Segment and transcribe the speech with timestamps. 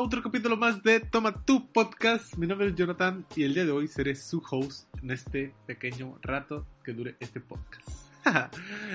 [0.00, 2.36] Otro capítulo más de Toma Tu Podcast.
[2.36, 6.18] Mi nombre es Jonathan y el día de hoy seré su host en este pequeño
[6.20, 7.88] rato que dure este podcast.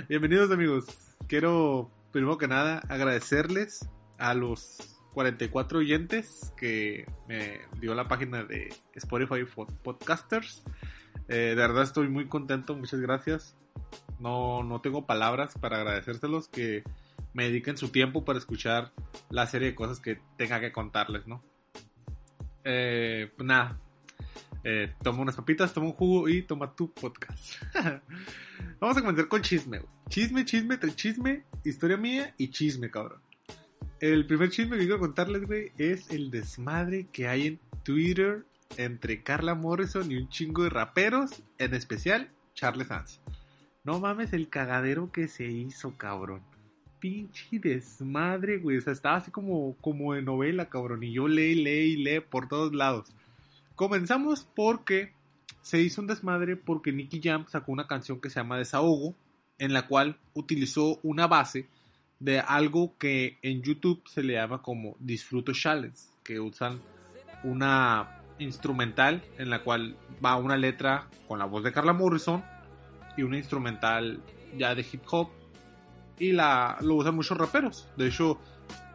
[0.10, 0.86] Bienvenidos amigos.
[1.28, 3.90] Quiero primero que nada agradecerles
[4.20, 10.64] a los 44 oyentes que me dio la página de Spotify for Podcasters.
[11.28, 13.58] Eh, de verdad estoy muy contento, muchas gracias.
[14.20, 16.84] No, no tengo palabras para agradecérselos que
[17.34, 18.92] me dediquen su tiempo para escuchar
[19.30, 21.44] la serie de cosas que tenga que contarles, ¿no?
[22.64, 23.78] Eh, pues nada,
[24.64, 27.56] eh, toma unas papitas, toma un jugo y toma tu podcast.
[28.80, 29.82] Vamos a comenzar con chisme.
[30.10, 33.22] Chisme, chisme, chisme, historia mía y chisme, cabrón.
[34.00, 38.46] El primer chisme que quiero contarles, güey, es el desmadre que hay en Twitter
[38.78, 43.22] entre Carla Morrison y un chingo de raperos, en especial Charles Sanz.
[43.84, 46.51] No mames el cagadero que se hizo, cabrón
[47.02, 48.78] pinche desmadre, güey.
[48.78, 51.04] O sea, estaba así como, como de novela, cabrón.
[51.04, 53.12] Y yo leí, leí, leí por todos lados.
[53.76, 55.12] Comenzamos porque
[55.62, 59.16] se hizo un desmadre porque Nicky Jam sacó una canción que se llama Desahogo,
[59.58, 61.68] en la cual utilizó una base
[62.20, 66.80] de algo que en YouTube se le llama como Disfruto Challenge, que usan
[67.44, 72.44] una instrumental en la cual va una letra con la voz de Carla Morrison
[73.18, 74.22] y una instrumental
[74.58, 75.41] ya de hip hop
[76.22, 77.88] y la, lo usan muchos raperos.
[77.98, 78.38] De hecho,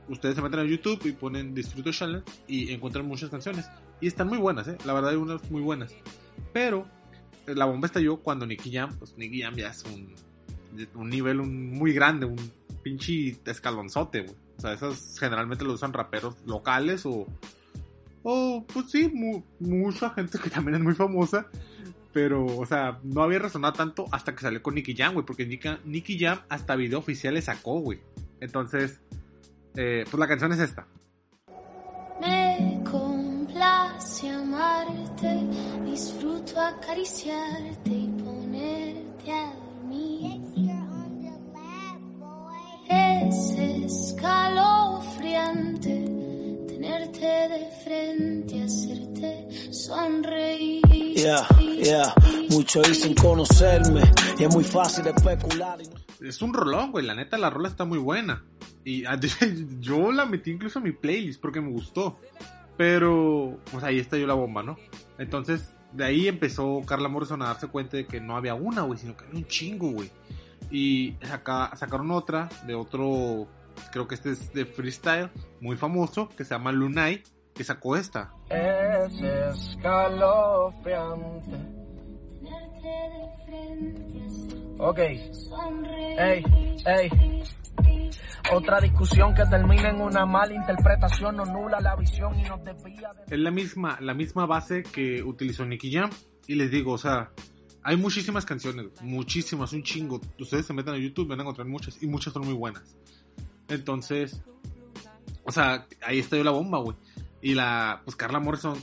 [0.09, 3.69] ustedes se meten a YouTube y ponen Disfruto Challenge y encuentran muchas canciones.
[4.01, 4.79] Y están muy buenas, ¿eh?
[4.85, 5.93] La verdad hay unas muy buenas.
[6.53, 6.87] Pero
[7.47, 10.15] la bomba estalló cuando Nicky Jam, pues Nicky Jam ya es un,
[10.95, 12.39] un nivel muy grande, un
[12.85, 14.27] pinche escalonzote.
[14.57, 17.27] O sea, esas generalmente lo usan raperos locales o,
[18.23, 19.13] o pues sí,
[19.59, 21.49] mucha gente que también es muy famosa
[22.17, 25.27] pero, o sea, no había resonado tanto hasta que salió con Nicky Jam, güey.
[25.27, 28.01] Porque Nicky, Jam hasta video oficial le sacó, güey.
[28.41, 29.03] Entonces,
[29.75, 30.87] eh, pues la canción es esta.
[32.19, 35.47] Me complace amarte,
[35.85, 40.41] disfruto acariciarte y ponerte a dormir.
[42.89, 43.51] Es
[44.09, 46.07] escalofriante
[46.67, 50.81] tenerte de frente, hacerte sonreír.
[51.15, 51.47] Yeah,
[51.87, 52.15] yeah,
[52.51, 54.03] mucho dicen conocerme
[54.39, 55.79] y es muy fácil de especular.
[56.21, 58.45] Es un rolón, güey, la neta la rola está muy buena.
[58.85, 59.19] Y ah,
[59.81, 62.19] yo la metí incluso en mi playlist porque me gustó.
[62.77, 64.77] Pero, pues ahí está yo la bomba, ¿no?
[65.19, 68.99] Entonces, de ahí empezó Carla Morrison a darse cuenta de que no había una, güey,
[68.99, 70.11] sino que había un chingo, güey.
[70.71, 71.15] Y
[71.75, 73.49] sacaron otra de otro
[73.93, 75.31] creo que este es de freestyle,
[75.61, 77.23] muy famoso, que se llama Lunay,
[77.55, 78.33] que sacó esta.
[78.51, 81.76] Es escalofriante.
[84.79, 84.99] Ok.
[84.99, 86.45] Ey,
[86.85, 87.43] ey.
[88.53, 93.11] Otra discusión que termina en una mala interpretación, no nula la visión y nos desvía
[93.13, 93.35] de...
[93.35, 96.11] Es la misma, la misma base que utilizó Nicky Jam.
[96.47, 97.33] Y les digo, o sea,
[97.83, 100.21] hay muchísimas canciones, muchísimas, un chingo.
[100.39, 102.97] Ustedes se meten a YouTube, van a encontrar muchas y muchas son muy buenas.
[103.69, 104.43] Entonces,
[105.45, 106.97] o sea, ahí yo la bomba, güey.
[107.43, 108.77] Y la, pues Carla Morrison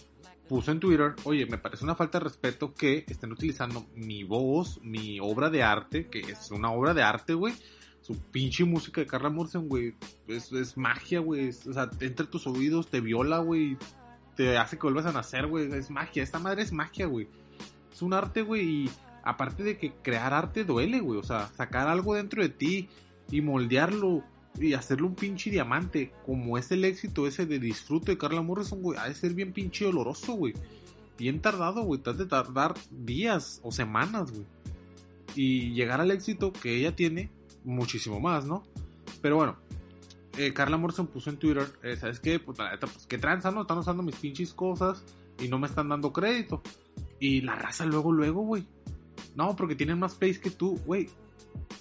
[0.54, 4.80] puso en Twitter, oye, me parece una falta de respeto que estén utilizando mi voz,
[4.84, 7.56] mi obra de arte, que es una obra de arte, güey.
[8.02, 9.96] Su pinche música de Carla Morrison, güey,
[10.28, 11.50] es, es magia, güey.
[11.50, 13.80] O sea, entra tus oídos, te viola, güey.
[14.36, 15.74] Te hace que vuelvas a nacer, güey.
[15.74, 17.28] Es magia, esta madre es magia, güey.
[17.92, 18.90] Es un arte, güey, y
[19.24, 21.20] aparte de que crear arte duele, güey.
[21.20, 22.90] O sea, sacar algo dentro de ti
[23.32, 24.24] y moldearlo
[24.60, 28.82] y hacerle un pinche diamante, como es el éxito ese de disfrute de Carla Morrison,
[28.82, 30.54] güey, ha de ser bien pinche doloroso, güey.
[31.18, 34.46] Bien tardado, güey, te de tardar días o semanas, güey.
[35.36, 37.32] Y llegar al éxito que ella tiene,
[37.64, 38.64] muchísimo más, ¿no?
[39.22, 39.58] Pero bueno,
[40.38, 42.40] eh, Carla Morrison puso en Twitter, eh, ¿sabes qué?
[42.40, 43.62] Pues la pues qué tranza, ¿no?
[43.62, 45.04] Están usando mis pinches cosas
[45.40, 46.62] y no me están dando crédito.
[47.20, 48.66] Y la raza luego, luego, güey.
[49.36, 51.10] No, porque tienen más plays que tú, güey.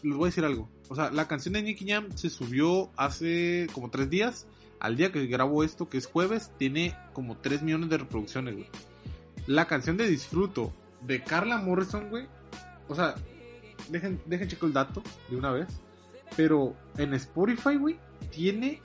[0.02, 0.68] Les voy a decir algo.
[0.88, 4.46] O sea, la canción de Nicky Jam se subió hace como tres días.
[4.80, 8.66] Al día que grabo esto, que es jueves, tiene como 3 millones de reproducciones, güey.
[9.46, 10.72] La canción de Disfruto
[11.02, 12.26] de Carla Morrison, güey.
[12.88, 13.14] O sea,
[13.90, 15.68] dejen, dejen checo el dato de una vez.
[16.36, 18.00] Pero en Spotify, güey,
[18.32, 18.80] tiene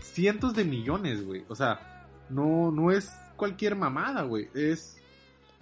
[0.00, 1.44] cientos de millones, güey.
[1.48, 4.48] O sea, no, no es cualquier mamada, güey.
[4.54, 4.95] Es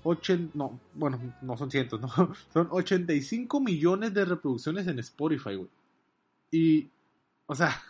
[0.04, 2.08] 80, no, bueno, no son cientos, no.
[2.52, 5.70] Son 85 millones de reproducciones en Spotify, güey.
[6.50, 6.88] Y,
[7.46, 7.82] o sea,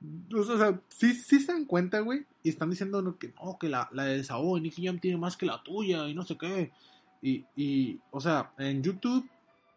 [0.34, 2.26] o sea, sí, sí se dan cuenta, güey.
[2.42, 5.36] Y están diciendo que no, que la, la de Desahogo de Nicky Jam tiene más
[5.36, 6.70] que la tuya y no sé qué.
[7.22, 9.28] Y, y, o sea, en YouTube,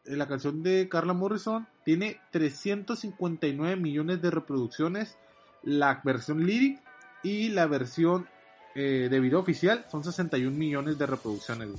[0.06, 5.18] eh, la canción de Carla Morrison tiene 359 millones de reproducciones.
[5.64, 6.82] La versión lyric
[7.24, 8.28] y la versión
[8.76, 11.70] eh, de video oficial son 61 millones de reproducciones.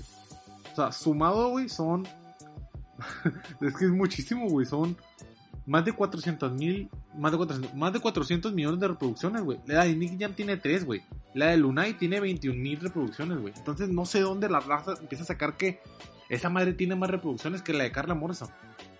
[0.72, 2.06] O sea, sumado, güey, son.
[3.60, 4.66] es que es muchísimo, güey.
[4.66, 4.96] Son
[5.66, 9.58] más de 400 mil, más de 400, más de 400 millones de reproducciones, güey.
[9.66, 11.02] La de Nicky Jam tiene 3, güey.
[11.34, 13.52] La de Lunay tiene 21 mil reproducciones, güey.
[13.56, 15.80] Entonces no sé dónde la raza empieza a sacar que
[16.28, 18.48] esa madre tiene más reproducciones que la de Carla Morrison.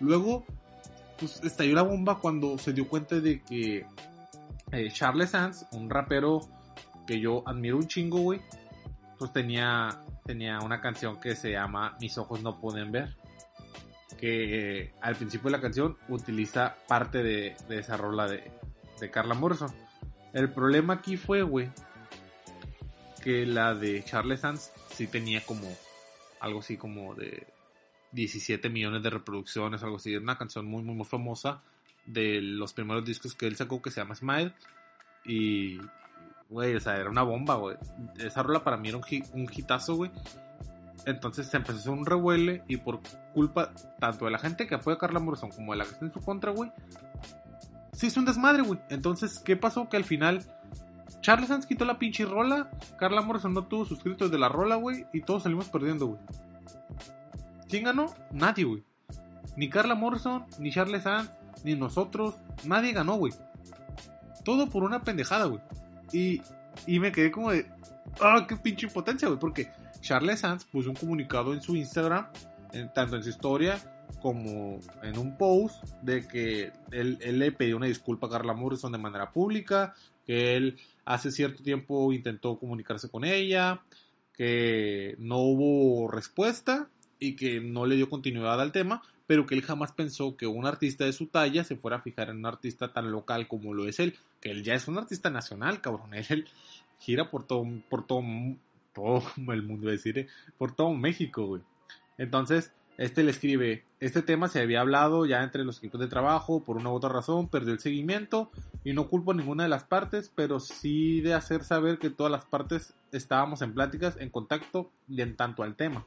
[0.00, 0.44] Luego,
[1.18, 3.86] pues estalló la bomba cuando se dio cuenta de que
[4.72, 6.40] eh, Charles Sands, un rapero
[7.06, 8.40] que yo admiro un chingo, güey,
[9.18, 13.14] pues tenía, tenía una canción que se llama Mis ojos no pueden ver
[14.16, 18.50] que eh, al principio de la canción utiliza parte de, de esa rola de,
[19.00, 19.70] de, Carla Morrison.
[20.32, 21.70] El problema aquí fue, güey,
[23.22, 25.68] que la de Charles Sands sí tenía como
[26.40, 27.46] algo así como de
[28.12, 30.16] 17 millones de reproducciones, algo así.
[30.16, 31.62] Una canción muy, muy, muy famosa
[32.06, 34.52] de los primeros discos que él sacó que se llama Smile.
[35.24, 35.78] Y,
[36.48, 37.76] güey, o sea, era una bomba, güey.
[38.18, 40.10] Esa rola para mí era un, un hitazo, güey.
[41.04, 43.00] Entonces se empezó a hacer un revuele y por
[43.32, 46.04] culpa tanto de la gente que apoya a Carla Morrison como de la que está
[46.04, 46.72] en su contra, güey,
[47.92, 48.80] se hizo un desmadre, güey.
[48.90, 49.88] Entonces, ¿qué pasó?
[49.88, 50.42] Que al final
[51.20, 55.06] Charles Sands quitó la pinche rola, Carla Morrison no tuvo suscritos de la rola, güey,
[55.12, 56.20] y todos salimos perdiendo, güey.
[57.68, 58.06] ¿Quién ganó?
[58.32, 58.84] Nadie, güey.
[59.56, 61.32] Ni Carla Morrison, ni Charles Sands,
[61.64, 62.34] ni nosotros,
[62.64, 63.32] nadie ganó, güey.
[64.44, 65.60] Todo por una pendejada, güey.
[66.12, 66.42] Y,
[66.86, 67.66] y me quedé como de,
[68.20, 69.70] ah, qué pinche impotencia, güey, porque
[70.00, 72.28] Charles Sands puso un comunicado en su Instagram,
[72.72, 73.78] en, tanto en su historia
[74.20, 78.92] como en un post, de que él, él, le pidió una disculpa a Carla Morrison
[78.92, 79.94] de manera pública,
[80.24, 83.82] que él hace cierto tiempo intentó comunicarse con ella,
[84.32, 86.88] que no hubo respuesta
[87.18, 90.66] y que no le dio continuidad al tema, pero que él jamás pensó que un
[90.66, 93.86] artista de su talla se fuera a fijar en un artista tan local como lo
[93.86, 96.48] es él, que él ya es un artista nacional, cabrón, él, él
[96.98, 98.22] gira por todo, por todo
[98.96, 100.26] todo el mundo decir,
[100.58, 101.62] por todo México, güey.
[102.18, 106.64] Entonces, este le escribe, este tema se había hablado ya entre los equipos de trabajo,
[106.64, 108.50] por una u otra razón, perdió el seguimiento
[108.84, 112.32] y no culpo a ninguna de las partes, pero sí de hacer saber que todas
[112.32, 116.06] las partes estábamos en pláticas, en contacto y en tanto al tema.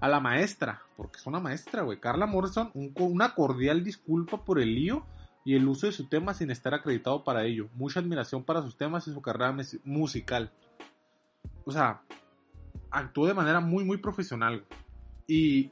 [0.00, 4.60] A la maestra, porque es una maestra, güey, Carla Morrison, un, una cordial disculpa por
[4.60, 5.04] el lío
[5.44, 7.68] y el uso de su tema sin estar acreditado para ello.
[7.74, 9.54] Mucha admiración para sus temas y su carrera
[9.84, 10.52] musical
[11.64, 12.02] o sea,
[12.90, 14.64] actuó de manera muy, muy profesional.
[15.26, 15.70] Y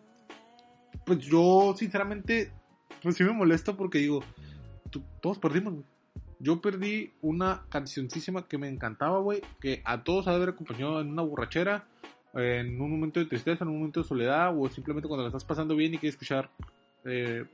[1.05, 2.53] pues yo, sinceramente,
[3.03, 4.23] pues sí me molesto porque digo,
[5.21, 5.87] todos perdimos, güey.
[6.41, 11.01] Yo perdí una cancioncísima que me encantaba, güey, que a todos ha de haber acompañado
[11.01, 11.89] en una borrachera,
[12.35, 15.45] en un momento de tristeza, en un momento de soledad, o simplemente cuando la estás
[15.45, 16.51] pasando bien y quieres escuchar
[17.05, 17.45] eh,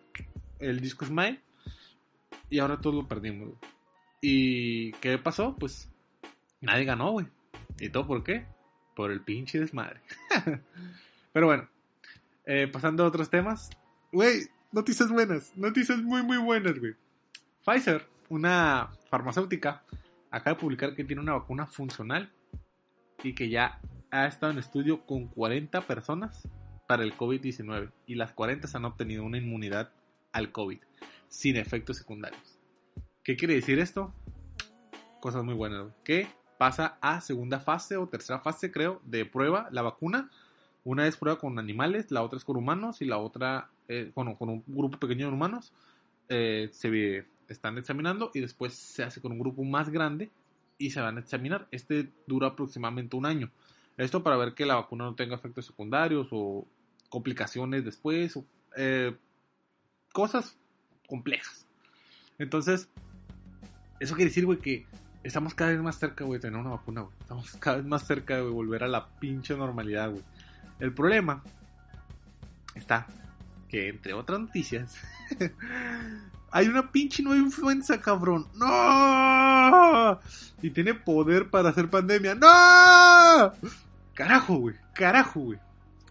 [0.59, 1.41] el disco Smile.
[2.51, 3.51] Y ahora todos lo perdimos.
[4.21, 5.57] ¿Y qué pasó?
[5.57, 5.91] Pues
[6.61, 7.27] nadie ganó, güey.
[7.79, 8.47] ¿Y todo por qué?
[8.95, 10.01] Por el pinche desmadre.
[11.33, 11.69] Pero bueno,
[12.47, 13.71] eh, pasando a otros temas.
[14.13, 16.95] Güey, noticias buenas, noticias muy, muy buenas, güey.
[17.65, 19.83] Pfizer, una farmacéutica,
[20.31, 22.33] acaba de publicar que tiene una vacuna funcional
[23.23, 23.81] y que ya
[24.15, 26.49] ha estado en estudio con 40 personas
[26.87, 29.91] para el COVID-19 y las 40 han obtenido una inmunidad
[30.33, 30.79] al COVID
[31.27, 32.61] sin efectos secundarios.
[33.25, 34.15] ¿Qué quiere decir esto?
[35.21, 35.93] Cosas muy buenas.
[36.05, 36.29] Que
[36.59, 40.31] pasa a segunda fase o tercera fase, creo, de prueba la vacuna.
[40.85, 44.37] Una es prueba con animales, la otra es con humanos y la otra, eh, bueno,
[44.39, 45.73] con un grupo pequeño de humanos.
[46.29, 50.31] Eh, se están examinando y después se hace con un grupo más grande
[50.79, 51.67] y se van a examinar.
[51.73, 53.51] Este dura aproximadamente un año.
[53.97, 56.67] Esto para ver que la vacuna no tenga efectos secundarios o
[57.09, 58.45] complicaciones después, o,
[58.77, 59.17] eh,
[60.13, 60.57] cosas
[61.09, 61.67] complejas.
[62.39, 62.89] Entonces,
[64.01, 64.87] Eso quiere decir, güey, que
[65.23, 67.15] estamos cada vez más cerca, güey, de tener una vacuna, güey.
[67.21, 70.23] Estamos cada vez más cerca de volver a la pinche normalidad, güey.
[70.81, 71.43] El problema
[72.75, 73.07] está
[73.69, 74.97] que, entre otras noticias,
[76.55, 78.47] hay una pinche nueva influenza, cabrón.
[78.55, 80.21] ¡No!
[80.63, 82.37] Y tiene poder para hacer pandemia.
[82.37, 83.53] ¡No!
[84.15, 84.77] Carajo, güey.
[84.95, 85.59] Carajo, güey.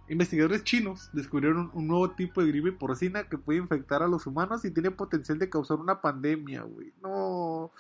[0.10, 4.66] Investigadores chinos descubrieron un nuevo tipo de gripe porcina que puede infectar a los humanos
[4.66, 6.92] y tiene potencial de causar una pandemia, güey.
[7.02, 7.72] No.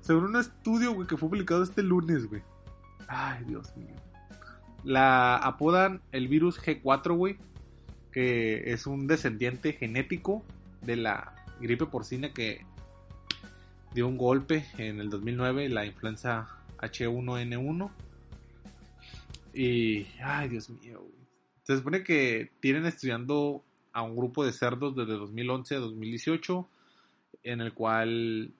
[0.00, 2.40] Según un estudio, güey, que fue publicado este lunes, güey.
[3.08, 3.94] Ay, Dios mío.
[4.84, 7.36] La apodan el virus G4, güey.
[8.10, 10.42] Que es un descendiente genético
[10.80, 12.64] de la gripe porcina que
[13.92, 16.48] dio un golpe en el 2009, la influenza
[16.78, 17.90] H1N1.
[19.54, 21.06] Y, ay, Dios mío.
[21.64, 26.68] Se supone que tienen estudiando a un grupo de cerdos desde 2011 a 2018,
[27.42, 28.54] en el cual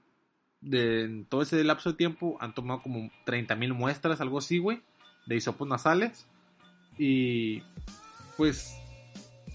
[0.60, 4.82] de, en todo ese lapso de tiempo han tomado como 30.000 muestras, algo así, güey,
[5.26, 6.26] de hisopos nasales.
[6.98, 7.62] Y
[8.36, 8.79] pues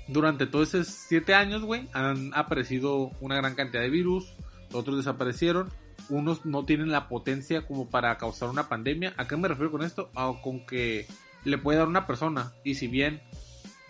[0.07, 4.35] durante todos esos 7 años, güey, han aparecido una gran cantidad de virus,
[4.71, 5.69] otros desaparecieron,
[6.09, 9.13] unos no tienen la potencia como para causar una pandemia.
[9.17, 10.11] ¿A qué me refiero con esto?
[10.15, 11.07] A, con que
[11.43, 13.21] le puede dar una persona y si bien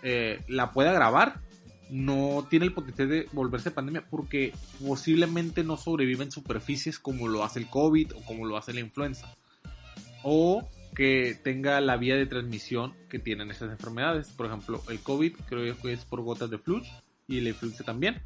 [0.02, 1.40] eh, la puede agravar,
[1.90, 4.52] no tiene el potencial de volverse pandemia porque
[4.84, 8.80] posiblemente no sobrevive en superficies como lo hace el COVID o como lo hace la
[8.80, 9.34] influenza.
[10.22, 14.30] O que tenga la vía de transmisión que tienen estas enfermedades.
[14.30, 16.88] Por ejemplo, el COVID creo que es por gotas de flux
[17.28, 18.22] y la influenza también.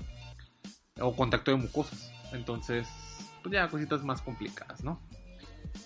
[1.01, 2.13] O contacto de mucosas.
[2.33, 2.87] Entonces,
[3.43, 5.03] pues ya cositas más complicadas, ¿no?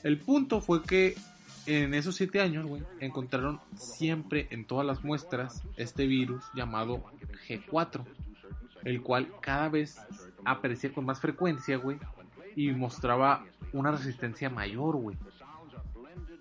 [0.03, 1.17] El punto fue que
[1.65, 7.03] en esos 7 años, güey, encontraron siempre en todas las muestras este virus llamado
[7.49, 8.05] G4,
[8.85, 9.97] el cual cada vez
[10.45, 11.97] aparecía con más frecuencia, güey,
[12.55, 15.17] y mostraba una resistencia mayor, güey.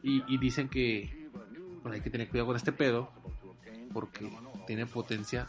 [0.03, 1.23] Y, y dicen que
[1.81, 3.09] pues hay que tener cuidado con este pedo,
[3.93, 4.29] porque
[4.67, 5.47] tiene potencia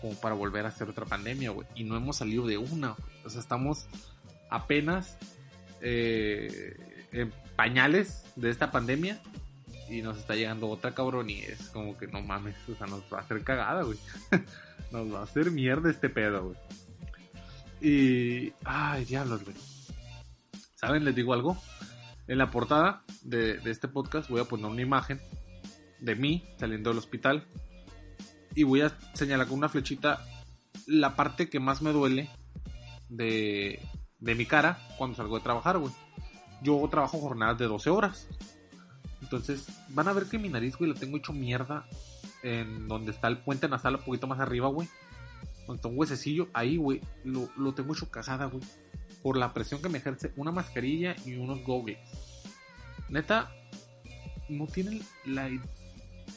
[0.00, 1.66] como para volver a hacer otra pandemia, güey.
[1.74, 2.94] Y no hemos salido de una,
[3.24, 3.86] o sea, estamos
[4.50, 5.16] apenas
[5.80, 6.76] eh,
[7.12, 9.20] en pañales de esta pandemia
[9.88, 13.02] y nos está llegando otra cabrón y es como que no mames, o sea, nos
[13.12, 13.98] va a hacer cagada, güey.
[14.92, 16.56] nos va a hacer mierda este pedo, güey.
[17.80, 18.52] Y...
[18.64, 19.56] Ay, diablos, güey.
[20.74, 21.04] ¿Saben?
[21.04, 21.56] Les digo algo.
[22.28, 25.18] En la portada de, este podcast voy a poner una imagen
[25.98, 27.46] de mí saliendo del hospital
[28.54, 30.22] y voy a señalar con una flechita
[30.86, 32.28] la parte que más me duele
[33.08, 33.80] de,
[34.18, 35.92] de mi cara cuando salgo de trabajar, güey.
[36.62, 38.28] Yo trabajo jornadas de 12 horas.
[39.22, 41.86] Entonces, van a ver que mi nariz, güey, lo tengo hecho mierda
[42.42, 44.88] en donde está el puente nasal un poquito más arriba, güey.
[45.66, 48.62] Donde está un huesecillo, ahí, güey, lo, lo tengo hecho cagada, güey.
[49.22, 51.98] Por la presión que me ejerce una mascarilla y unos goggles.
[53.08, 53.50] Neta,
[54.48, 55.48] no tienen la,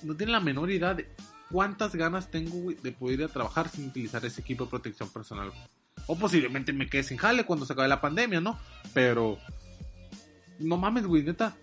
[0.04, 1.10] no tienen la menor idea de
[1.50, 5.10] cuántas ganas tengo, güey, de poder ir a trabajar sin utilizar ese equipo de protección
[5.10, 5.52] personal.
[6.08, 8.58] O posiblemente me quede sin jale cuando se acabe la pandemia, ¿no?
[8.94, 9.38] Pero,
[10.60, 11.56] no mames, güey, neta.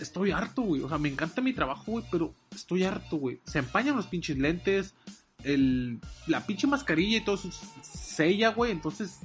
[0.00, 0.82] Estoy harto, güey.
[0.82, 3.40] O sea, me encanta mi trabajo, güey, pero estoy harto, güey.
[3.44, 4.94] Se empañan los pinches lentes,
[5.44, 7.50] el, la pinche mascarilla y todo eso
[7.82, 8.72] sella, güey.
[8.72, 9.18] Entonces,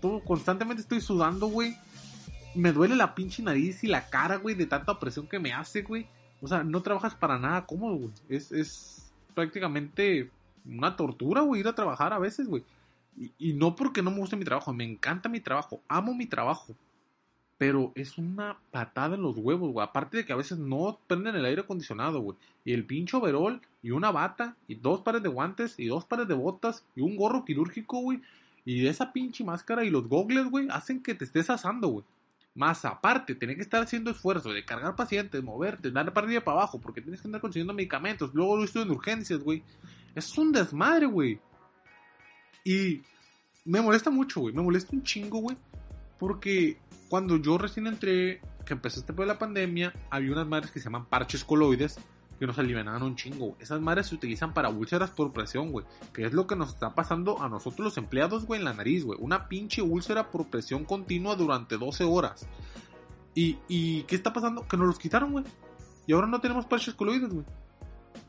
[0.00, 1.76] todo, constantemente estoy sudando, güey.
[2.54, 5.82] Me duele la pinche nariz y la cara, güey, de tanta presión que me hace,
[5.82, 6.06] güey.
[6.40, 8.12] O sea, no trabajas para nada cómodo, güey.
[8.28, 10.30] Es, es prácticamente
[10.66, 12.64] una tortura, güey, ir a trabajar a veces, güey.
[13.16, 16.26] Y, y no porque no me guste mi trabajo, me encanta mi trabajo, amo mi
[16.26, 16.74] trabajo.
[17.58, 19.84] Pero es una patada en los huevos, güey.
[19.84, 22.36] Aparte de que a veces no prenden el aire acondicionado, güey.
[22.64, 26.28] Y el pincho overol, y una bata, y dos pares de guantes, y dos pares
[26.28, 28.20] de botas, y un gorro quirúrgico, güey.
[28.64, 32.04] Y esa pinche máscara y los gogles, güey, hacen que te estés asando, güey.
[32.54, 36.44] Más aparte, tener que estar haciendo esfuerzo de cargar pacientes, moverte, dar para arriba y
[36.44, 38.34] para abajo, porque tienes que andar consiguiendo medicamentos.
[38.34, 39.62] Luego lo estoy en urgencias, güey.
[40.14, 41.40] Es un desmadre, güey.
[42.64, 43.02] Y
[43.64, 44.54] me molesta mucho, güey.
[44.54, 45.56] Me molesta un chingo, güey.
[46.18, 50.80] Porque cuando yo recién entré, que empezó este de la pandemia, había unas madres que
[50.80, 51.98] se llaman parches coloides
[52.38, 53.46] que nos alivianaban un chingo.
[53.46, 53.56] güey.
[53.60, 55.84] Esas madres se utilizan para úlceras por presión, güey.
[56.12, 59.04] Que es lo que nos está pasando a nosotros los empleados, güey, en la nariz,
[59.04, 59.18] güey.
[59.20, 62.46] Una pinche úlcera por presión continua durante 12 horas.
[63.34, 64.66] ¿Y, y qué está pasando?
[64.66, 65.44] Que nos los quitaron, güey.
[66.06, 67.44] Y ahora no tenemos parches coloides, güey.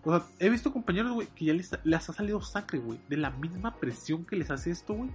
[0.03, 2.99] O sea, he visto compañeros, güey, que ya les, les ha salido sangre, güey.
[3.09, 5.09] De la misma presión que les hace esto, güey.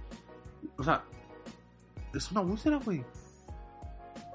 [0.77, 1.03] O sea,
[2.13, 3.03] es una úlcera, güey.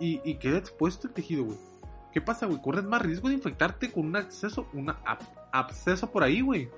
[0.00, 1.58] Y, y queda expuesto el tejido, güey.
[2.12, 2.60] ¿Qué pasa, güey?
[2.60, 6.68] Corres más riesgo de infectarte con un acceso, un ab- absceso por ahí, güey.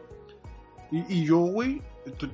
[0.90, 1.80] Y, yo, güey,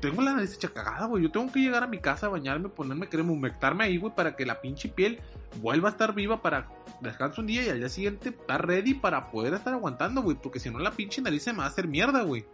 [0.00, 1.22] tengo la nariz hecha cagada, güey.
[1.22, 4.44] Yo tengo que llegar a mi casa, bañarme, ponerme crema, humectarme ahí, güey, para que
[4.44, 5.20] la pinche piel
[5.62, 6.68] vuelva a estar viva para
[7.00, 10.36] descansar un día y al día siguiente estar ready para poder estar aguantando, güey.
[10.36, 12.46] Porque si no, la pinche nariz se me va a hacer mierda, güey.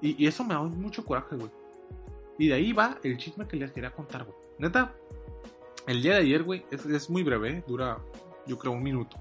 [0.00, 1.50] Y, eso me da mucho coraje, güey.
[2.38, 4.36] Y de ahí va el chisme que les quería contar, güey.
[4.58, 4.92] Neta,
[5.88, 7.98] el día de ayer, güey, es, muy breve, dura,
[8.46, 9.16] yo creo, un minuto.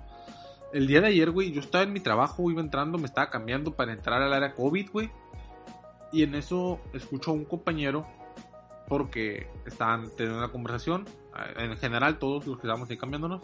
[0.73, 3.75] El día de ayer, güey, yo estaba en mi trabajo, iba entrando, me estaba cambiando
[3.75, 5.11] para entrar al área COVID, güey.
[6.13, 8.05] Y en eso escucho a un compañero
[8.87, 11.05] porque estaban teniendo una conversación.
[11.37, 13.41] eh, En general, todos los que estábamos ahí cambiándonos.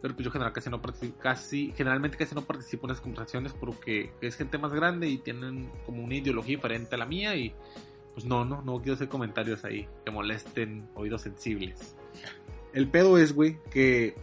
[0.00, 3.52] Pero pues yo general casi no participo, casi, generalmente casi no participo en esas conversaciones
[3.52, 7.54] porque es gente más grande y tienen como una ideología diferente a la mía y
[8.12, 11.94] pues no, no, no quiero hacer comentarios ahí que molesten oídos sensibles.
[12.72, 14.16] El pedo es, güey, que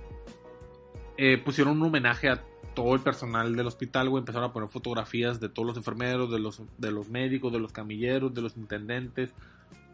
[1.22, 2.42] eh, pusieron un homenaje a
[2.74, 4.22] todo el personal del hospital, güey.
[4.22, 7.74] Empezaron a poner fotografías de todos los enfermeros, de los, de los médicos, de los
[7.74, 9.34] camilleros, de los intendentes.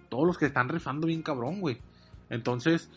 [0.09, 1.79] Todos los que están rifando bien cabrón, güey.
[2.29, 2.91] Entonces,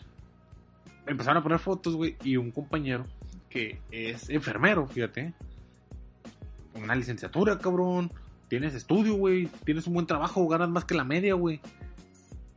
[1.07, 2.17] empezaron a poner fotos, güey.
[2.23, 3.07] Y un compañero
[3.49, 5.33] que es enfermero, fíjate.
[6.75, 8.11] Una licenciatura, cabrón.
[8.47, 9.47] Tienes estudio, güey.
[9.65, 11.61] Tienes un buen trabajo, ganas más que la media, güey.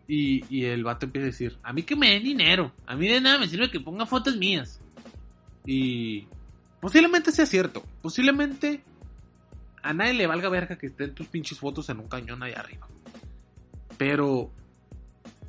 [0.07, 2.73] Y, y el vato empieza a decir, a mí que me den dinero.
[2.85, 4.83] A mí de nada me sirve que ponga fotos mías.
[5.65, 6.27] Y
[6.81, 7.83] posiblemente sea cierto.
[8.03, 8.83] Posiblemente
[9.83, 12.89] a nadie le valga verga que estén tus pinches fotos en un cañón ahí arriba.
[13.99, 14.51] Pero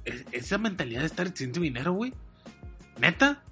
[0.06, 2.14] es- esa mentalidad de estar haciendo dinero, güey.
[3.00, 3.44] Neta,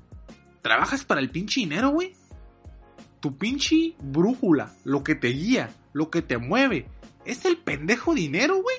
[0.62, 2.14] trabajas para el pinche dinero, güey.
[3.20, 6.88] Tu pinche brújula, lo que te guía, lo que te mueve,
[7.26, 8.78] es el pendejo dinero, güey.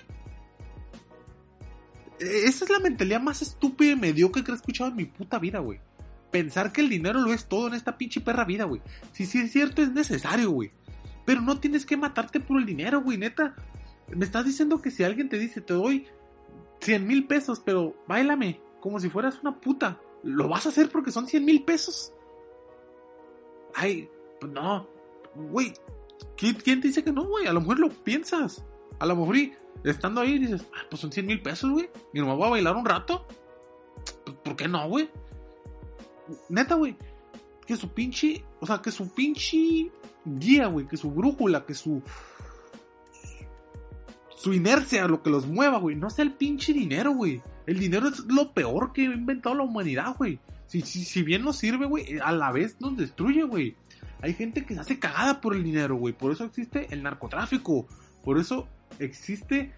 [2.20, 5.38] E- Esa es la mentalidad más estúpida y mediocre que he escuchado en mi puta
[5.38, 5.80] vida, güey.
[6.32, 8.80] Pensar que el dinero lo es todo en esta pinche perra vida, güey.
[9.12, 10.72] Si sí es cierto, es necesario, güey.
[11.24, 13.54] Pero no tienes que matarte por el dinero, güey, neta.
[14.08, 16.06] Me estás diciendo que si alguien te dice, te doy
[16.80, 20.00] 100 mil pesos, pero bailame como si fueras una puta.
[20.24, 22.12] ¿Lo vas a hacer porque son 100 mil pesos?
[23.74, 24.08] Ay,
[24.40, 24.88] pues no.
[25.34, 25.72] Güey,
[26.36, 27.46] ¿quién, te dice que no, güey?
[27.46, 28.64] A lo mejor lo piensas.
[28.98, 29.52] A lo mejor y
[29.84, 31.88] estando ahí dices, ah, pues son 100 mil pesos, güey.
[32.12, 33.26] Y no me voy a bailar un rato.
[34.24, 35.08] Pues, ¿Por qué no, güey?
[36.48, 36.96] Neta, güey.
[37.66, 39.90] Que su pinche, o sea, que su pinche
[40.24, 42.02] guía, güey, que su brújula, que su
[44.42, 47.40] su inercia, lo que los mueva, güey, no sea el pinche dinero, güey.
[47.64, 50.40] El dinero es lo peor que ha inventado la humanidad, güey.
[50.66, 53.76] Si, si, si bien nos sirve, güey, a la vez nos destruye, güey.
[54.20, 56.12] Hay gente que se hace cagada por el dinero, güey.
[56.12, 57.86] Por eso existe el narcotráfico.
[58.24, 58.66] Por eso
[58.98, 59.72] existe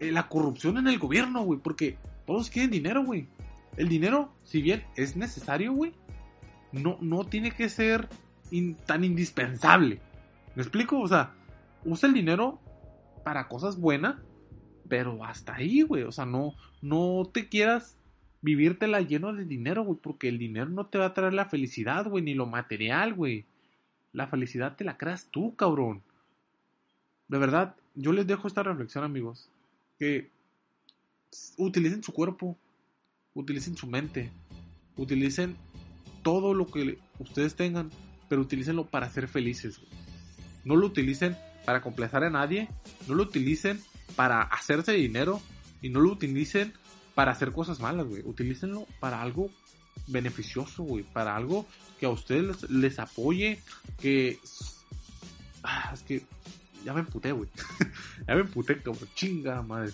[0.00, 1.60] eh, la corrupción en el gobierno, güey.
[1.60, 3.28] Porque todos quieren dinero, güey.
[3.78, 5.92] El dinero, si bien es necesario, güey,
[6.72, 8.08] no, no tiene que ser
[8.86, 10.00] tan indispensable.
[10.56, 10.98] ¿Me explico?
[10.98, 11.32] O sea,
[11.84, 12.58] usa el dinero
[13.22, 14.16] para cosas buenas,
[14.88, 16.02] pero hasta ahí, güey.
[16.02, 17.96] O sea, no, no te quieras
[18.40, 22.08] vivírtela lleno de dinero, güey, porque el dinero no te va a traer la felicidad,
[22.08, 23.46] güey, ni lo material, güey.
[24.12, 26.02] La felicidad te la creas tú, cabrón.
[27.28, 29.50] De verdad, yo les dejo esta reflexión, amigos.
[30.00, 30.30] Que
[31.58, 32.56] utilicen su cuerpo,
[33.40, 34.30] utilicen su mente,
[34.96, 35.56] utilicen
[36.22, 37.90] todo lo que ustedes tengan,
[38.28, 39.80] pero utilícenlo para ser felices.
[40.64, 42.68] No lo utilicen para complacer a nadie,
[43.06, 43.80] no lo utilicen
[44.16, 45.40] para hacerse dinero
[45.80, 46.72] y no lo utilicen
[47.14, 48.22] para hacer cosas malas, güey.
[48.24, 49.50] Utilícenlo para algo
[50.06, 51.66] beneficioso, güey, para algo
[51.98, 53.60] que a ustedes les, apoye,
[54.00, 54.38] que
[55.62, 56.22] ah, es que
[56.84, 57.48] ya me emputé, güey.
[58.26, 59.08] ya me emputé, cabrón.
[59.14, 59.92] Chinga madre.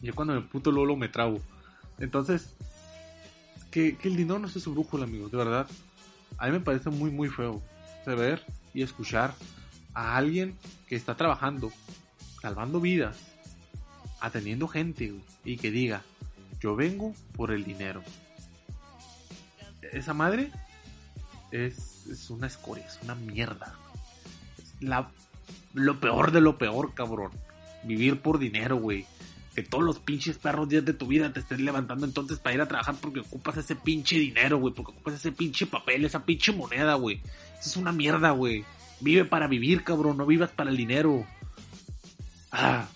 [0.00, 1.40] Yo cuando me emputo Lolo me trago.
[2.02, 2.52] Entonces,
[3.70, 5.68] que, el dinero no sea su brújula, amigos, de verdad.
[6.36, 7.62] A mí me parece muy, muy feo
[8.04, 9.34] saber y escuchar
[9.94, 11.72] a alguien que está trabajando,
[12.40, 13.16] salvando vidas,
[14.20, 16.02] atendiendo gente, y que diga,
[16.60, 18.02] yo vengo por el dinero.
[19.92, 20.50] Esa madre
[21.52, 23.76] es, es una escoria, es una mierda.
[24.58, 25.08] Es la,
[25.72, 27.30] lo peor de lo peor, cabrón.
[27.84, 29.06] Vivir por dinero, güey.
[29.54, 32.60] Que todos los pinches perros días de tu vida te estés levantando entonces para ir
[32.62, 34.72] a trabajar porque ocupas ese pinche dinero, güey.
[34.72, 37.20] Porque ocupas ese pinche papel, esa pinche moneda, güey.
[37.60, 38.64] Eso es una mierda, güey.
[39.00, 40.16] Vive para vivir, cabrón.
[40.16, 41.26] No vivas para el dinero.
[42.50, 42.88] Ah,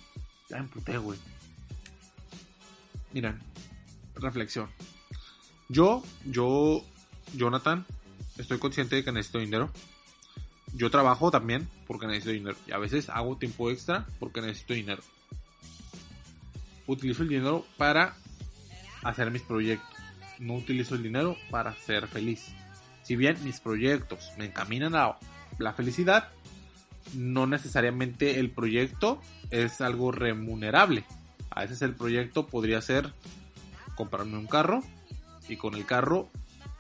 [0.49, 1.19] ya me emputé, güey.
[3.13, 3.39] Miren,
[4.15, 4.69] reflexión.
[5.69, 6.85] Yo, yo,
[7.35, 7.85] Jonathan,
[8.39, 9.71] estoy consciente de que necesito dinero.
[10.75, 12.57] Yo trabajo también porque necesito dinero.
[12.67, 15.03] Y a veces hago tiempo extra porque necesito dinero.
[16.87, 18.17] Utilizo el dinero para
[19.03, 19.97] hacer mis proyectos.
[20.39, 22.55] No utilizo el dinero para ser feliz.
[23.03, 25.17] Si bien mis proyectos me encaminan a
[25.59, 26.29] la felicidad,
[27.15, 29.21] no necesariamente el proyecto
[29.51, 31.05] es algo remunerable.
[31.51, 33.13] A veces el proyecto podría ser
[33.95, 34.83] comprarme un carro
[35.49, 36.29] y con el carro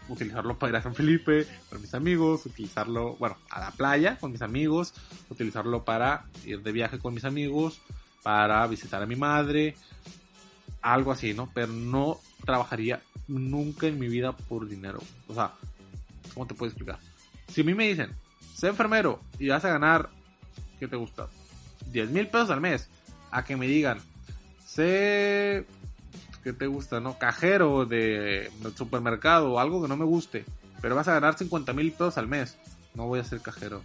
[0.09, 4.33] utilizarlo para ir a San Felipe con mis amigos, utilizarlo, bueno, a la playa con
[4.33, 4.95] mis amigos,
[5.31, 7.81] utilizarlo para ir de viaje con mis amigos,
[8.27, 9.77] para visitar a mi madre,
[10.83, 11.49] algo así, ¿no?
[11.55, 14.99] Pero no trabajaría nunca en mi vida por dinero.
[15.29, 15.53] O sea,
[16.35, 16.99] ¿cómo te puedo explicar?
[17.47, 18.11] Si a mí me dicen,
[18.53, 20.11] sé enfermero y vas a ganar,
[20.81, 21.29] ¿qué te gusta?
[21.93, 22.89] 10 mil pesos al mes.
[23.31, 24.01] A que me digan,
[24.67, 25.65] sé
[26.43, 27.21] ¿qué te gusta, no?
[27.21, 30.45] Cajero de supermercado o algo que no me guste,
[30.83, 32.59] pero vas a ganar 50 mil pesos al mes.
[32.93, 33.83] No voy a ser cajero.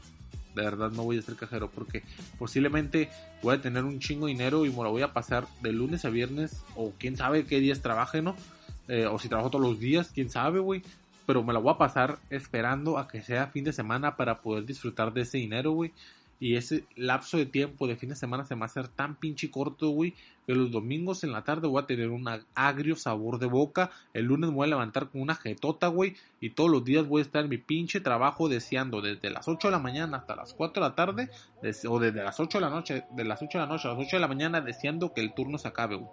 [0.56, 2.04] De verdad no voy a ser cajero porque
[2.38, 3.10] posiblemente
[3.42, 6.06] voy a tener un chingo de dinero y me lo voy a pasar de lunes
[6.06, 8.36] a viernes o quién sabe qué días trabaje, ¿no?
[8.88, 10.84] Eh, o si trabajo todos los días, quién sabe, güey.
[11.26, 14.66] Pero me lo voy a pasar esperando a que sea fin de semana para poder
[14.66, 15.94] disfrutar de ese dinero, güey.
[16.42, 19.16] Y ese lapso de tiempo de fin de semana se me va a hacer tan
[19.16, 20.16] pinche corto, güey,
[20.48, 23.92] que los domingos en la tarde voy a tener un agrio sabor de boca.
[24.12, 26.16] El lunes me voy a levantar con una jetota, güey.
[26.40, 29.68] Y todos los días voy a estar en mi pinche trabajo deseando desde las 8
[29.68, 31.30] de la mañana hasta las 4 de la tarde.
[31.88, 34.00] o desde las 8 de la noche, de las 8 de la noche a las
[34.04, 36.10] 8 de la mañana deseando que el turno se acabe, güey.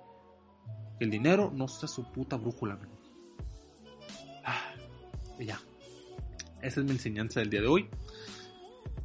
[0.98, 2.98] Que el dinero no sea su puta brújula, amigos.
[4.44, 4.74] Ah,
[5.38, 5.58] y ya.
[6.60, 7.88] Esa es mi enseñanza del día de hoy.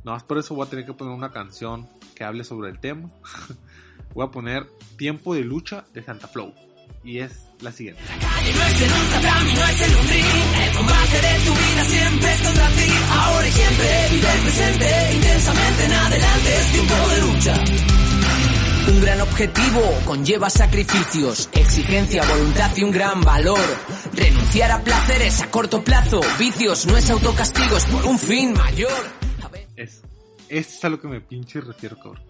[0.03, 2.79] No más por eso voy a tener que poner una canción que hable sobre el
[2.79, 3.09] tema.
[4.13, 6.53] voy a poner Tiempo de lucha de Santa Flow.
[7.03, 8.01] Y es la siguiente.
[8.07, 12.33] La calle no es el un no es un El combate de tu vida siempre
[12.33, 12.91] es contra ti.
[13.11, 15.13] Ahora y siempre vive el presente.
[15.15, 17.63] Intensamente en adelante es tiempo de lucha.
[18.85, 23.59] Un gran objetivo conlleva sacrificios, exigencia, voluntad y un gran valor.
[24.13, 29.22] Renunciar a placeres a corto plazo, vicios no es autocastigo, es por un fin mayor.
[29.75, 30.03] Es,
[30.49, 32.21] es a lo que me pinche refiero, cabrón.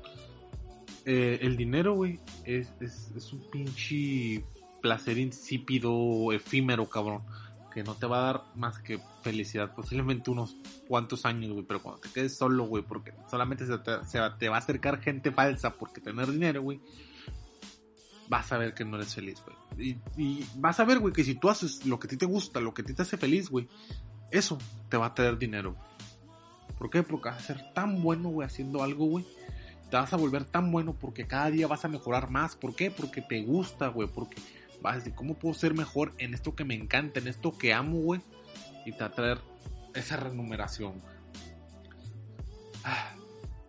[1.05, 4.45] Eh, el dinero, güey, es, es, es, un pinche
[4.81, 7.23] placer insípido, efímero, cabrón.
[7.73, 9.73] Que no te va a dar más que felicidad.
[9.73, 10.55] Posiblemente unos
[10.87, 11.65] cuantos años, güey.
[11.65, 13.97] Pero cuando te quedes solo, güey, porque solamente se te,
[14.37, 16.79] te, va a acercar gente falsa porque tener dinero, güey.
[18.29, 19.97] Vas a ver que no eres feliz, güey.
[20.15, 22.27] Y, y, vas a ver, güey, que si tú haces lo que a ti te
[22.27, 23.67] gusta, lo que a ti te hace feliz, güey.
[24.29, 24.57] Eso
[24.89, 25.75] te va a traer dinero.
[26.83, 27.01] ¿Por qué?
[27.01, 29.25] Porque vas a ser tan bueno, güey, haciendo algo, güey.
[29.89, 32.57] Te vas a volver tan bueno porque cada día vas a mejorar más.
[32.57, 32.91] ¿Por qué?
[32.91, 34.09] Porque te gusta, güey.
[34.09, 34.35] Porque
[34.81, 37.73] vas a decir, ¿cómo puedo ser mejor en esto que me encanta, en esto que
[37.73, 38.19] amo, güey?
[38.85, 39.37] Y te va traer
[39.93, 40.95] esa remuneración.
[42.83, 43.13] Ah,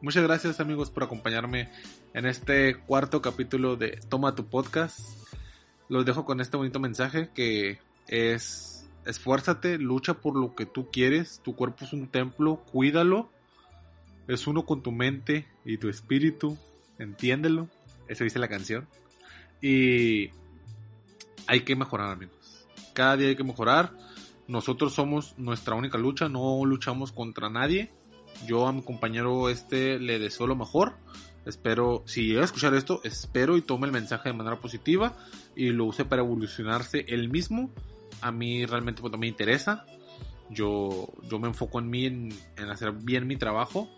[0.00, 1.68] muchas gracias, amigos, por acompañarme
[2.14, 4.98] en este cuarto capítulo de Toma tu podcast.
[5.88, 8.73] Los dejo con este bonito mensaje que es
[9.06, 13.30] esfuérzate, lucha por lo que tú quieres, tu cuerpo es un templo, cuídalo,
[14.28, 16.56] es uno con tu mente y tu espíritu,
[16.98, 17.68] entiéndelo,
[18.08, 18.86] eso dice la canción.
[19.60, 20.30] Y
[21.46, 22.66] hay que mejorar, amigos.
[22.92, 23.92] Cada día hay que mejorar.
[24.46, 27.90] Nosotros somos nuestra única lucha, no luchamos contra nadie.
[28.46, 30.94] Yo a mi compañero este le deseo lo mejor.
[31.46, 35.14] Espero, si llega a escuchar esto, espero y tome el mensaje de manera positiva
[35.54, 37.70] y lo use para evolucionarse él mismo
[38.24, 39.84] a mí realmente pues, me interesa.
[40.48, 42.32] Yo, yo me enfoco en mí, en,
[42.70, 43.88] hacer bien mi trabajo.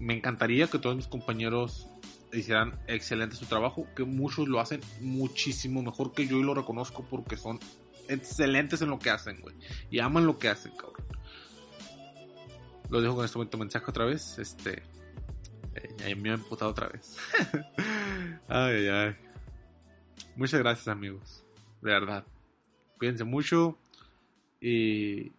[0.00, 1.86] Me encantaría que todos mis compañeros
[2.32, 7.04] hicieran excelente su trabajo, que muchos lo hacen muchísimo mejor que yo y lo reconozco
[7.08, 7.60] porque son
[8.08, 9.54] excelentes en lo que hacen, güey.
[9.90, 11.06] Y aman lo que hacen, cabrón.
[12.90, 14.38] Lo dejo con este momento mensaje otra vez.
[14.40, 14.82] Este.
[16.04, 17.16] Eh, me ha emputado otra vez.
[18.48, 19.16] ay, ay.
[20.34, 21.44] Muchas gracias, amigos.
[21.80, 22.24] De verdad.
[22.98, 23.78] Cuídense mucho
[24.60, 25.32] y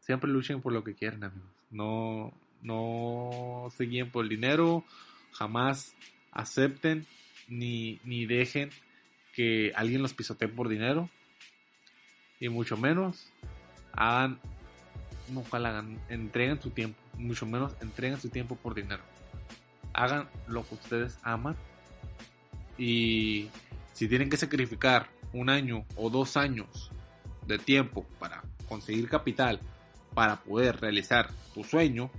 [0.00, 1.50] siempre luchen por lo que quieran, amigos.
[1.70, 4.84] No, no se guíen por el dinero,
[5.32, 5.94] jamás
[6.30, 7.06] acepten
[7.48, 8.70] ni, ni dejen
[9.32, 11.10] que alguien los pisotee por dinero
[12.40, 13.32] y mucho menos
[13.92, 14.38] hagan,
[15.30, 19.02] no hagan, entreguen su tiempo, mucho menos entreguen su tiempo por dinero.
[19.92, 21.56] Hagan lo que ustedes aman
[22.78, 23.48] y
[23.92, 26.90] si tienen que sacrificar un año o dos años
[27.46, 29.60] de tiempo para conseguir capital
[30.14, 32.10] para poder realizar tu sueño,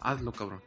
[0.00, 0.62] hazlo, cabrón.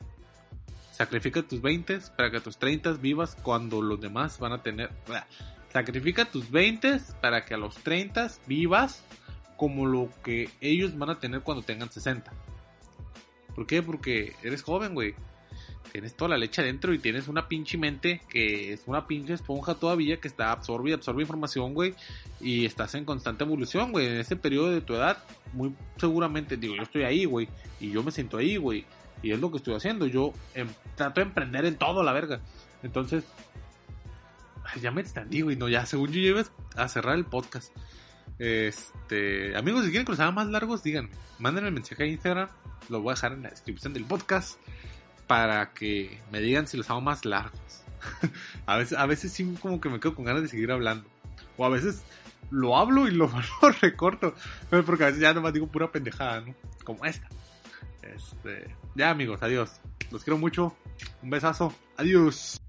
[0.91, 4.91] Sacrifica tus 20 para que tus 30 vivas cuando los demás van a tener.
[5.73, 9.03] Sacrifica tus 20 para que a los 30 vivas
[9.57, 12.31] como lo que ellos van a tener cuando tengan 60.
[13.55, 13.81] ¿Por qué?
[13.81, 15.15] Porque eres joven, güey
[15.95, 19.75] tienes toda la leche adentro y tienes una pinche mente que es una pinche esponja
[19.75, 21.95] todavía que está absorbe y absorbe información, güey,
[22.41, 24.08] y estás en constante evolución, güey.
[24.08, 27.47] En ese periodo de tu edad, muy seguramente, digo, yo estoy ahí, güey,
[27.79, 28.84] y yo me siento ahí, güey,
[29.23, 30.05] y es lo que estoy haciendo.
[30.05, 32.41] Yo em, trato de emprender en todo, la verga.
[32.84, 33.23] Entonces,
[34.81, 35.55] ya me extendí, güey.
[35.55, 36.43] No, ya, según yo, iba
[36.75, 37.73] a cerrar el podcast.
[38.38, 41.12] Este, amigos, si quieren que los haga más largos, díganme.
[41.39, 42.49] Mándenme el mensaje a Instagram.
[42.89, 44.60] Lo voy a dejar en la descripción del podcast.
[45.27, 47.59] Para que me digan si los hago más largos.
[48.65, 51.07] a, veces, a veces sí, como que me quedo con ganas de seguir hablando.
[51.57, 52.03] O a veces
[52.51, 54.35] lo hablo y lo, lo recorto.
[54.69, 56.55] Porque a veces ya nomás digo pura pendejada, ¿no?
[56.83, 57.27] Como esta.
[58.01, 59.79] Este, ya amigos, adiós.
[60.11, 60.75] Los quiero mucho.
[61.23, 61.73] Un besazo.
[61.97, 62.61] Adiós.